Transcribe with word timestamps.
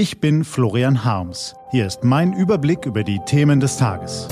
Ich 0.00 0.18
bin 0.18 0.44
Florian 0.44 1.04
Harms. 1.04 1.54
Hier 1.72 1.86
ist 1.86 2.04
mein 2.04 2.32
Überblick 2.32 2.86
über 2.86 3.04
die 3.04 3.20
Themen 3.26 3.60
des 3.60 3.76
Tages. 3.76 4.28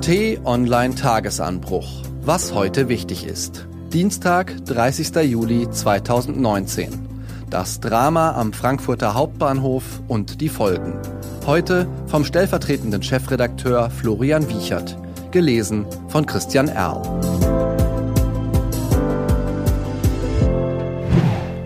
T-Online 0.00 0.94
Tagesanbruch. 0.94 1.86
Was 2.22 2.54
heute 2.54 2.88
wichtig 2.88 3.26
ist. 3.26 3.68
Dienstag, 3.92 4.64
30. 4.64 5.14
Juli 5.30 5.70
2019. 5.70 7.06
Das 7.50 7.78
Drama 7.80 8.32
am 8.32 8.54
Frankfurter 8.54 9.12
Hauptbahnhof 9.12 9.84
und 10.08 10.40
die 10.40 10.48
Folgen. 10.48 10.98
Heute 11.44 11.86
vom 12.06 12.24
stellvertretenden 12.24 13.02
Chefredakteur 13.02 13.90
Florian 13.90 14.48
Wiechert. 14.48 14.96
Gelesen 15.30 15.84
von 16.08 16.24
Christian 16.24 16.68
Erl. 16.68 17.02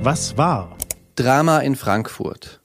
Was 0.03 0.37
war? 0.37 0.77
Drama 1.15 1.61
in 1.61 1.77
Frankfurt. 1.77 2.61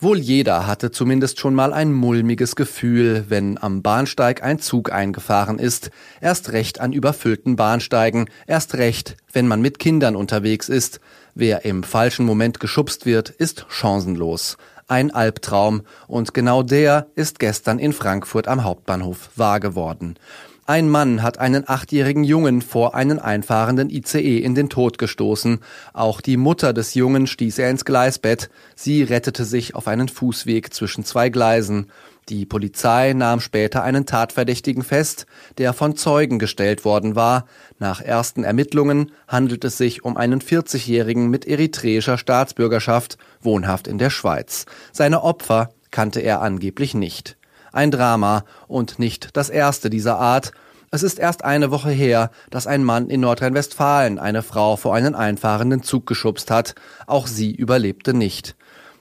Wohl 0.00 0.18
jeder 0.18 0.68
hatte 0.68 0.92
zumindest 0.92 1.40
schon 1.40 1.56
mal 1.56 1.72
ein 1.72 1.92
mulmiges 1.92 2.54
Gefühl, 2.54 3.24
wenn 3.28 3.58
am 3.58 3.82
Bahnsteig 3.82 4.44
ein 4.44 4.60
Zug 4.60 4.92
eingefahren 4.92 5.58
ist, 5.58 5.90
erst 6.20 6.52
recht 6.52 6.78
an 6.78 6.92
überfüllten 6.92 7.56
Bahnsteigen, 7.56 8.30
erst 8.46 8.74
recht, 8.76 9.16
wenn 9.32 9.48
man 9.48 9.60
mit 9.60 9.80
Kindern 9.80 10.14
unterwegs 10.14 10.68
ist. 10.68 11.00
Wer 11.34 11.64
im 11.64 11.82
falschen 11.82 12.26
Moment 12.26 12.60
geschubst 12.60 13.06
wird, 13.06 13.30
ist 13.30 13.66
chancenlos. 13.68 14.56
Ein 14.86 15.10
Albtraum, 15.10 15.82
und 16.06 16.32
genau 16.32 16.62
der 16.62 17.08
ist 17.16 17.40
gestern 17.40 17.80
in 17.80 17.92
Frankfurt 17.92 18.46
am 18.46 18.62
Hauptbahnhof 18.62 19.30
wahr 19.34 19.58
geworden. 19.58 20.14
Ein 20.68 20.90
Mann 20.90 21.22
hat 21.22 21.38
einen 21.38 21.66
achtjährigen 21.66 22.24
Jungen 22.24 22.60
vor 22.60 22.94
einen 22.94 23.18
einfahrenden 23.18 23.88
ICE 23.88 24.36
in 24.36 24.54
den 24.54 24.68
Tod 24.68 24.98
gestoßen. 24.98 25.60
Auch 25.94 26.20
die 26.20 26.36
Mutter 26.36 26.74
des 26.74 26.92
Jungen 26.92 27.26
stieß 27.26 27.58
er 27.60 27.70
ins 27.70 27.86
Gleisbett. 27.86 28.50
Sie 28.76 29.02
rettete 29.02 29.46
sich 29.46 29.74
auf 29.74 29.88
einen 29.88 30.08
Fußweg 30.08 30.74
zwischen 30.74 31.06
zwei 31.06 31.30
Gleisen. 31.30 31.90
Die 32.28 32.44
Polizei 32.44 33.14
nahm 33.14 33.40
später 33.40 33.82
einen 33.82 34.04
Tatverdächtigen 34.04 34.82
fest, 34.82 35.24
der 35.56 35.72
von 35.72 35.96
Zeugen 35.96 36.38
gestellt 36.38 36.84
worden 36.84 37.16
war. 37.16 37.46
Nach 37.78 38.02
ersten 38.02 38.44
Ermittlungen 38.44 39.12
handelt 39.26 39.64
es 39.64 39.78
sich 39.78 40.04
um 40.04 40.18
einen 40.18 40.42
40-Jährigen 40.42 41.30
mit 41.30 41.46
eritreischer 41.46 42.18
Staatsbürgerschaft, 42.18 43.16
wohnhaft 43.40 43.88
in 43.88 43.96
der 43.96 44.10
Schweiz. 44.10 44.66
Seine 44.92 45.22
Opfer 45.22 45.70
kannte 45.90 46.20
er 46.20 46.42
angeblich 46.42 46.92
nicht. 46.92 47.37
Ein 47.72 47.90
Drama 47.90 48.44
und 48.66 48.98
nicht 48.98 49.36
das 49.36 49.50
erste 49.50 49.90
dieser 49.90 50.18
Art. 50.18 50.52
Es 50.90 51.02
ist 51.02 51.18
erst 51.18 51.44
eine 51.44 51.70
Woche 51.70 51.90
her, 51.90 52.30
dass 52.50 52.66
ein 52.66 52.82
Mann 52.82 53.10
in 53.10 53.20
Nordrhein-Westfalen 53.20 54.18
eine 54.18 54.42
Frau 54.42 54.76
vor 54.76 54.94
einen 54.94 55.14
einfahrenden 55.14 55.82
Zug 55.82 56.06
geschubst 56.06 56.50
hat. 56.50 56.74
Auch 57.06 57.26
sie 57.26 57.54
überlebte 57.54 58.14
nicht. 58.14 58.56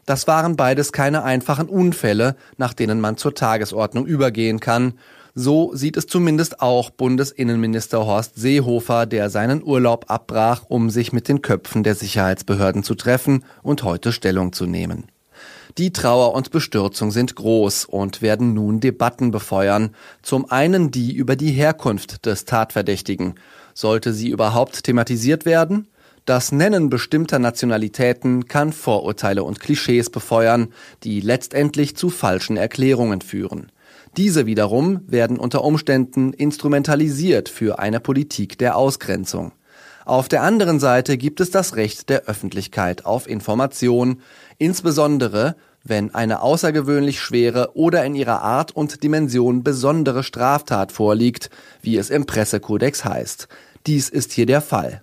Das 0.06 0.28
waren 0.28 0.56
beides 0.56 0.92
keine 0.92 1.24
einfachen 1.24 1.68
Unfälle, 1.68 2.36
nach 2.58 2.74
denen 2.74 3.02
man 3.02 3.18
zur 3.18 3.36
Tagesordnung 3.36 4.06
übergehen 4.06 4.59
kann. 4.59 4.94
So 5.36 5.76
sieht 5.76 5.98
es 5.98 6.08
zumindest 6.08 6.62
auch 6.62 6.90
Bundesinnenminister 6.90 8.06
Horst 8.06 8.36
Seehofer, 8.36 9.06
der 9.06 9.30
seinen 9.30 9.62
Urlaub 9.62 10.06
abbrach, 10.08 10.64
um 10.68 10.90
sich 10.90 11.14
mit 11.14 11.28
den 11.28 11.42
Köpfen 11.42 11.84
der 11.84 11.94
Sicherheitsbehörden 11.94 12.84
zu 12.84 12.96
treffen 12.96 13.46
und 13.62 13.84
heute 13.84 14.12
Stellung 14.12 14.52
zu 14.52 14.66
nehmen. 14.66 15.09
Die 15.78 15.94
Trauer 15.94 16.34
und 16.34 16.52
Bestürzung 16.52 17.12
sind 17.12 17.36
groß 17.36 17.86
und 17.86 18.22
werden 18.22 18.54
nun 18.54 18.80
Debatten 18.80 19.32
befeuern. 19.32 19.92
Zum 20.22 20.50
einen 20.50 20.92
die 20.92 21.14
über 21.14 21.36
die 21.36 21.52
Herkunft 21.52 22.26
des 22.26 22.46
Tatverdächtigen. 22.46 23.36
Sollte 23.74 24.14
sie 24.14 24.30
überhaupt 24.30 24.84
thematisiert 24.84 25.46
werden? 25.46 25.88
Das 26.26 26.52
Nennen 26.52 26.90
bestimmter 26.90 27.40
Nationalitäten 27.40 28.48
kann 28.48 28.74
Vorurteile 28.74 29.44
und 29.44 29.60
Klischees 29.62 30.10
befeuern, 30.10 30.74
die 31.04 31.22
letztendlich 31.22 31.96
zu 31.96 32.10
falschen 32.10 32.58
Erklärungen 32.58 33.22
führen. 33.22 33.72
Diese 34.18 34.46
wiederum 34.46 35.02
werden 35.08 35.38
unter 35.38 35.64
Umständen 35.64 36.34
instrumentalisiert 36.34 37.50
für 37.50 37.80
eine 37.80 38.00
Politik 38.00 38.58
der 38.58 38.76
Ausgrenzung. 38.76 39.52
Auf 40.07 40.29
der 40.29 40.41
anderen 40.41 40.79
Seite 40.79 41.18
gibt 41.18 41.41
es 41.41 41.51
das 41.51 41.75
Recht 41.75 42.07
der 42.07 42.28
Öffentlichkeit 42.28 43.06
auf 43.06 43.28
Information, 43.28 44.22
insbesondere 44.57 45.57
wenn 45.84 46.16
eine 46.16 46.41
außergewöhnlich 46.41 47.19
schwere 47.19 47.75
oder 47.75 48.06
in 48.06 48.16
ihrer 48.16 48.41
Art 48.41 48.73
und 48.73 49.03
Dimension 49.03 49.63
besondere 49.63 50.23
Straftat 50.23 50.94
vorliegt, 50.94 51.50
wie 51.81 51.97
es 51.97 52.09
im 52.09 52.25
Pressekodex 52.25 53.03
heißt. 53.03 53.50
Dies 53.85 54.07
ist 54.07 54.31
hier 54.31 54.46
der 54.46 54.62
Fall. 54.62 55.01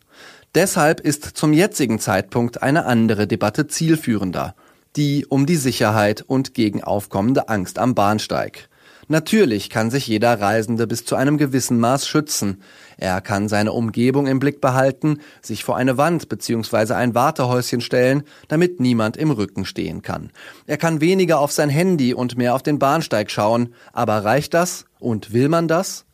Deshalb 0.55 1.01
ist 1.01 1.37
zum 1.37 1.53
jetzigen 1.53 1.99
Zeitpunkt 1.99 2.63
eine 2.63 2.87
andere 2.87 3.27
Debatte 3.27 3.67
zielführender, 3.67 4.55
die 4.97 5.27
um 5.27 5.45
die 5.45 5.57
Sicherheit 5.57 6.25
und 6.27 6.55
gegen 6.55 6.83
aufkommende 6.83 7.51
Angst 7.51 7.79
am 7.79 7.95
Bahnsteig. 7.95 8.71
Natürlich 9.09 9.71
kann 9.71 9.91
sich 9.91 10.07
jeder 10.07 10.41
Reisende 10.41 10.87
bis 10.87 11.05
zu 11.05 11.17
einem 11.17 11.39
gewissen 11.39 11.79
Maß 11.79 12.07
schützen. 12.07 12.63
Er 12.97 13.21
kann 13.21 13.49
seine 13.49 13.73
Umgebung 13.73 14.27
im 14.27 14.39
Blick 14.39 14.61
behalten, 14.61 15.21
sich 15.43 15.65
vor 15.65 15.77
eine 15.77 15.99
Wand 15.99 16.29
bzw. 16.29 16.95
ein 16.95 17.15
Wartehäuschen 17.15 17.81
stellen, 17.81 18.23
damit 18.49 18.81
niemand 18.81 19.17
im 19.17 19.31
Rücken 19.31 19.65
stehen 19.65 20.03
kann. 20.03 20.31
Er 20.67 20.77
kann 20.77 21.01
weniger 21.01 21.41
auf 21.41 21.53
sein 21.53 21.71
Handy 21.71 22.15
und 22.15 22.37
mehr 22.37 22.55
auf 22.55 22.63
den 22.63 22.79
Bahnsteig 22.79 23.31
schauen. 23.31 23.75
Aber 23.93 24.25
reicht 24.25 24.55
das? 24.55 24.87
Und 24.99 25.33
will 25.33 25.49
man 25.49 25.69
das? 25.69 26.07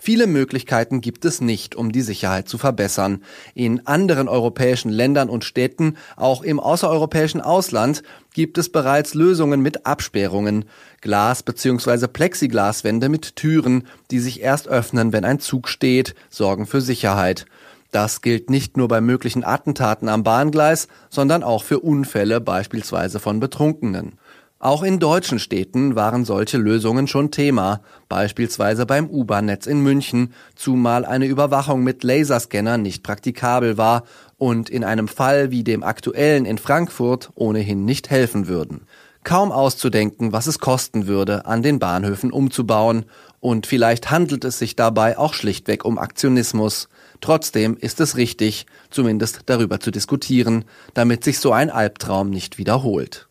Viele 0.00 0.26
Möglichkeiten 0.26 1.00
gibt 1.00 1.24
es 1.24 1.40
nicht, 1.40 1.74
um 1.74 1.90
die 1.90 2.02
Sicherheit 2.02 2.48
zu 2.48 2.56
verbessern. 2.56 3.22
In 3.54 3.86
anderen 3.86 4.28
europäischen 4.28 4.90
Ländern 4.90 5.28
und 5.28 5.44
Städten, 5.44 5.96
auch 6.16 6.42
im 6.42 6.60
außereuropäischen 6.60 7.40
Ausland, 7.40 8.02
gibt 8.32 8.58
es 8.58 8.70
bereits 8.70 9.14
Lösungen 9.14 9.60
mit 9.60 9.86
Absperrungen, 9.86 10.66
Glas- 11.00 11.42
bzw. 11.42 12.06
Plexiglaswände 12.06 13.08
mit 13.08 13.34
Türen, 13.36 13.88
die 14.10 14.20
sich 14.20 14.40
erst 14.40 14.68
öffnen, 14.68 15.12
wenn 15.12 15.24
ein 15.24 15.40
Zug 15.40 15.68
steht, 15.68 16.14
sorgen 16.30 16.66
für 16.66 16.80
Sicherheit. 16.80 17.46
Das 17.90 18.20
gilt 18.20 18.50
nicht 18.50 18.76
nur 18.76 18.86
bei 18.86 19.00
möglichen 19.00 19.44
Attentaten 19.44 20.08
am 20.08 20.22
Bahngleis, 20.22 20.88
sondern 21.08 21.42
auch 21.42 21.64
für 21.64 21.80
Unfälle 21.80 22.40
beispielsweise 22.40 23.18
von 23.18 23.40
Betrunkenen. 23.40 24.18
Auch 24.60 24.82
in 24.82 24.98
deutschen 24.98 25.38
Städten 25.38 25.94
waren 25.94 26.24
solche 26.24 26.58
Lösungen 26.58 27.06
schon 27.06 27.30
Thema, 27.30 27.80
beispielsweise 28.08 28.86
beim 28.86 29.08
U-Bahn-Netz 29.08 29.66
in 29.66 29.84
München, 29.84 30.32
zumal 30.56 31.04
eine 31.04 31.26
Überwachung 31.26 31.84
mit 31.84 32.02
Laserscanner 32.02 32.76
nicht 32.76 33.04
praktikabel 33.04 33.78
war 33.78 34.02
und 34.36 34.68
in 34.68 34.82
einem 34.82 35.06
Fall 35.06 35.52
wie 35.52 35.62
dem 35.62 35.84
aktuellen 35.84 36.44
in 36.44 36.58
Frankfurt 36.58 37.30
ohnehin 37.36 37.84
nicht 37.84 38.10
helfen 38.10 38.48
würden. 38.48 38.80
Kaum 39.22 39.52
auszudenken, 39.52 40.32
was 40.32 40.48
es 40.48 40.58
kosten 40.58 41.06
würde, 41.06 41.46
an 41.46 41.62
den 41.62 41.78
Bahnhöfen 41.78 42.32
umzubauen, 42.32 43.04
und 43.40 43.68
vielleicht 43.68 44.10
handelt 44.10 44.44
es 44.44 44.58
sich 44.58 44.74
dabei 44.74 45.16
auch 45.16 45.34
schlichtweg 45.34 45.84
um 45.84 45.98
Aktionismus. 45.98 46.88
Trotzdem 47.20 47.76
ist 47.76 48.00
es 48.00 48.16
richtig, 48.16 48.66
zumindest 48.90 49.42
darüber 49.46 49.78
zu 49.78 49.92
diskutieren, 49.92 50.64
damit 50.94 51.22
sich 51.22 51.38
so 51.38 51.52
ein 51.52 51.70
Albtraum 51.70 52.30
nicht 52.30 52.58
wiederholt. 52.58 53.27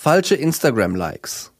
Falsche 0.00 0.36
Instagram-Likes. 0.36 1.50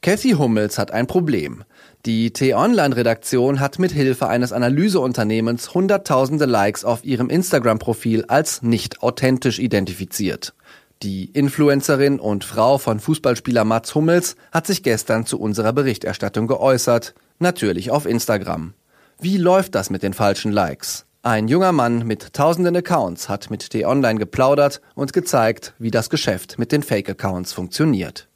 Cathy 0.00 0.30
Hummels 0.38 0.78
hat 0.78 0.92
ein 0.92 1.08
Problem. 1.08 1.64
Die 2.06 2.32
T-Online-Redaktion 2.32 3.58
hat 3.58 3.80
mit 3.80 3.90
Hilfe 3.90 4.28
eines 4.28 4.52
Analyseunternehmens 4.52 5.74
hunderttausende 5.74 6.44
Likes 6.44 6.84
auf 6.84 7.04
ihrem 7.04 7.28
Instagram-Profil 7.28 8.26
als 8.28 8.62
nicht 8.62 9.02
authentisch 9.02 9.58
identifiziert. 9.58 10.54
Die 11.02 11.24
Influencerin 11.32 12.20
und 12.20 12.44
Frau 12.44 12.78
von 12.78 13.00
Fußballspieler 13.00 13.64
Mats 13.64 13.92
Hummels 13.96 14.36
hat 14.52 14.68
sich 14.68 14.84
gestern 14.84 15.26
zu 15.26 15.40
unserer 15.40 15.72
Berichterstattung 15.72 16.46
geäußert, 16.46 17.16
natürlich 17.40 17.90
auf 17.90 18.06
Instagram. 18.06 18.74
Wie 19.18 19.36
läuft 19.36 19.74
das 19.74 19.90
mit 19.90 20.04
den 20.04 20.14
falschen 20.14 20.52
Likes? 20.52 21.07
Ein 21.22 21.48
junger 21.48 21.72
Mann 21.72 22.06
mit 22.06 22.32
tausenden 22.32 22.76
Accounts 22.76 23.28
hat 23.28 23.50
mit 23.50 23.70
T-Online 23.70 24.20
geplaudert 24.20 24.80
und 24.94 25.12
gezeigt, 25.12 25.74
wie 25.78 25.90
das 25.90 26.10
Geschäft 26.10 26.60
mit 26.60 26.70
den 26.70 26.84
Fake-Accounts 26.84 27.52
funktioniert. 27.52 28.28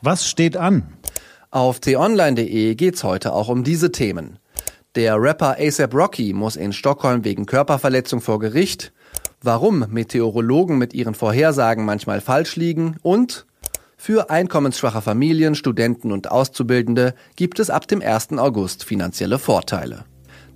Was 0.00 0.26
steht 0.28 0.56
an? 0.56 0.94
Auf 1.52 1.78
t-online.de 1.78 2.74
geht's 2.74 3.04
heute 3.04 3.32
auch 3.32 3.48
um 3.48 3.62
diese 3.62 3.92
Themen. 3.92 4.40
Der 4.96 5.20
Rapper 5.22 5.56
ASAP 5.60 5.94
Rocky 5.94 6.32
muss 6.32 6.56
in 6.56 6.72
Stockholm 6.72 7.24
wegen 7.24 7.46
Körperverletzung 7.46 8.20
vor 8.20 8.40
Gericht, 8.40 8.92
warum 9.40 9.86
Meteorologen 9.88 10.78
mit 10.78 10.94
ihren 10.94 11.14
Vorhersagen 11.14 11.84
manchmal 11.84 12.20
falsch 12.20 12.56
liegen 12.56 12.96
und 13.02 13.46
für 13.96 14.28
einkommensschwache 14.28 15.02
Familien, 15.02 15.54
Studenten 15.54 16.10
und 16.10 16.32
Auszubildende 16.32 17.14
gibt 17.36 17.60
es 17.60 17.70
ab 17.70 17.86
dem 17.86 18.02
1. 18.02 18.32
August 18.32 18.82
finanzielle 18.82 19.38
Vorteile. 19.38 20.04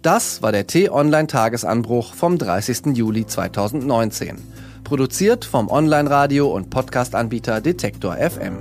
Das 0.03 0.43
war 0.43 0.53
der 0.53 0.67
T-Online-Tagesanbruch 0.67 2.15
vom 2.15 2.39
30. 2.39 2.97
Juli 2.97 3.27
2019. 3.27 4.37
Produziert 4.85 5.45
vom 5.45 5.69
Online-Radio- 5.69 6.55
und 6.55 6.71
Podcast-Anbieter 6.71 7.61
Detektor 7.61 8.17
FM. 8.17 8.59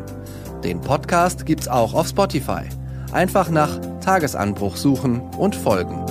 Den 0.64 0.82
Podcast 0.82 1.46
gibt's 1.46 1.68
auch 1.68 1.94
auf 1.94 2.08
Spotify. 2.08 2.64
Einfach 3.12 3.50
nach 3.50 3.80
Tagesanbruch 4.02 4.76
suchen 4.76 5.22
und 5.38 5.56
folgen. 5.56 6.04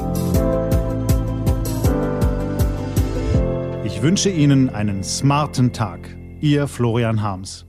Ich 3.85 4.03
wünsche 4.03 4.31
Ihnen 4.31 4.71
einen 4.71 5.03
smarten 5.03 5.73
Tag. 5.73 6.01
Ihr 6.41 6.69
Florian 6.69 7.23
Harms. 7.23 7.67